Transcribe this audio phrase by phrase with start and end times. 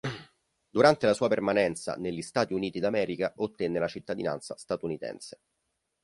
[0.71, 5.39] Durante la sua permanenza negli Stati uniti d'America ottenne la cittadinanza statunitense.